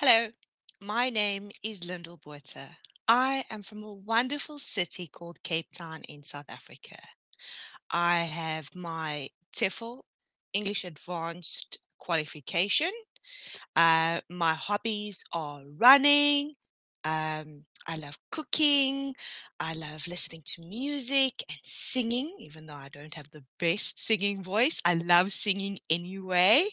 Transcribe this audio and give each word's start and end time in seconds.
Hello, 0.00 0.30
my 0.80 1.10
name 1.10 1.50
is 1.64 1.80
Lyndle 1.80 2.20
Botha. 2.24 2.68
I 3.08 3.44
am 3.50 3.64
from 3.64 3.82
a 3.82 3.92
wonderful 3.92 4.60
city 4.60 5.08
called 5.08 5.42
Cape 5.42 5.66
Town 5.76 6.04
in 6.04 6.22
South 6.22 6.48
Africa. 6.48 6.96
I 7.90 8.20
have 8.20 8.72
my 8.76 9.28
TEFL 9.56 10.02
English 10.52 10.84
Advanced 10.84 11.80
qualification. 11.98 12.92
Uh, 13.74 14.20
my 14.30 14.54
hobbies 14.54 15.24
are 15.32 15.62
running. 15.66 16.54
Um, 17.02 17.64
I 17.88 17.96
love 17.96 18.16
cooking. 18.30 19.16
I 19.58 19.74
love 19.74 20.06
listening 20.06 20.42
to 20.54 20.62
music 20.62 21.42
and 21.50 21.58
singing, 21.64 22.36
even 22.38 22.66
though 22.66 22.74
I 22.74 22.88
don't 22.90 23.14
have 23.14 23.30
the 23.32 23.42
best 23.58 23.98
singing 24.06 24.44
voice. 24.44 24.80
I 24.84 24.94
love 24.94 25.32
singing 25.32 25.80
anyway. 25.90 26.68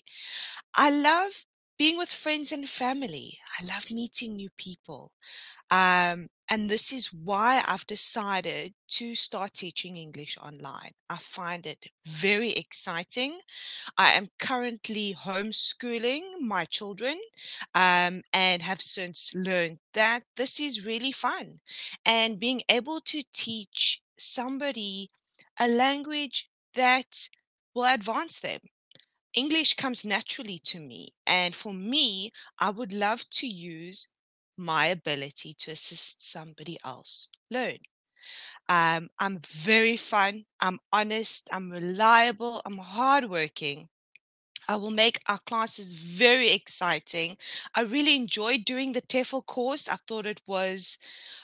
I 0.76 0.92
love 0.92 1.34
being 1.78 1.98
with 1.98 2.10
friends 2.10 2.52
and 2.52 2.70
family. 2.70 3.38
I 3.60 3.66
love 3.66 3.92
meeting 3.92 4.36
new 4.36 4.50
people. 4.58 5.12
Um, 5.72 6.30
and 6.48 6.70
this 6.70 6.94
is 6.94 7.12
why 7.12 7.64
I've 7.66 7.88
decided 7.88 8.74
to 8.90 9.16
start 9.16 9.54
teaching 9.56 9.98
English 9.98 10.38
online. 10.38 10.92
I 11.10 11.18
find 11.18 11.66
it 11.66 11.88
very 12.06 12.52
exciting. 12.52 13.40
I 13.98 14.14
am 14.14 14.30
currently 14.38 15.16
homeschooling 15.20 16.40
my 16.40 16.66
children 16.66 17.20
um, 17.74 18.22
and 18.32 18.62
have 18.62 18.82
since 18.82 19.34
learned 19.34 19.80
that 19.94 20.24
this 20.36 20.60
is 20.60 20.86
really 20.86 21.12
fun. 21.12 21.60
And 22.06 22.40
being 22.40 22.62
able 22.70 23.02
to 23.02 23.24
teach 23.34 24.02
somebody 24.18 25.10
a 25.60 25.68
language 25.68 26.48
that 26.76 27.28
will 27.74 27.86
advance 27.86 28.40
them 28.40 28.60
English 29.36 29.76
comes 29.76 30.04
naturally 30.06 30.60
to 30.60 30.80
me. 30.80 31.14
And 31.28 31.56
for 31.56 31.74
me, 31.74 32.32
I 32.60 32.70
would 32.72 32.92
love 32.92 33.30
to 33.32 33.48
use 33.48 34.12
my 34.58 34.88
ability 34.88 35.54
to 35.60 35.72
assist 35.72 36.28
somebody 36.30 36.80
else 36.84 37.30
learn. 37.50 37.80
Um, 38.70 39.10
I'm 39.20 39.40
very 39.42 39.98
fun, 39.98 40.46
I'm 40.60 40.80
honest, 40.92 41.50
I'm 41.52 41.72
reliable, 41.72 42.62
I'm 42.66 42.78
hardworking. 42.78 43.90
I 44.68 44.76
will 44.78 44.92
make 44.92 45.20
our 45.28 45.40
classes 45.40 45.94
very 45.94 46.50
exciting. 46.52 47.38
I 47.74 47.82
really 47.82 48.16
enjoyed 48.16 48.66
doing 48.66 48.92
the 48.92 49.02
TEFL 49.02 49.46
course. 49.46 49.88
I 49.90 49.96
thought 49.96 50.26
it 50.26 50.42
was 50.46 50.98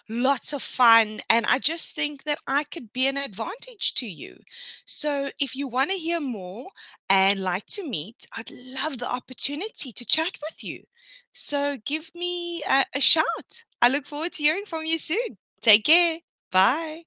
lots 0.10 0.54
of 0.54 0.62
fun, 0.64 1.22
and 1.30 1.46
I 1.48 1.60
just 1.60 1.96
think 1.96 2.24
that 2.24 2.40
I 2.48 2.64
could 2.64 2.94
be 2.94 3.08
an 3.08 3.18
advantage 3.18 3.94
to 3.96 4.08
you. 4.08 4.44
So, 4.86 5.32
if 5.40 5.56
you 5.56 5.68
want 5.68 5.92
to 5.92 5.98
hear 5.98 6.20
more 6.20 6.70
and 7.10 7.42
like 7.42 7.66
to 7.68 7.88
meet, 7.88 8.26
I'd 8.36 8.52
love 8.52 8.98
the 9.00 9.12
opportunity 9.12 9.92
to 9.94 10.06
chat 10.06 10.38
with 10.42 10.64
you. 10.64 10.86
So, 11.34 11.78
give 11.86 12.14
me 12.16 12.64
a, 12.64 12.86
a 12.94 13.02
shout. 13.02 13.66
I 13.82 13.90
look 13.90 14.06
forward 14.08 14.34
to 14.34 14.44
hearing 14.44 14.66
from 14.66 14.86
you 14.86 14.98
soon. 14.98 15.38
Take 15.62 15.86
care. 15.86 16.20
Bye. 16.52 17.06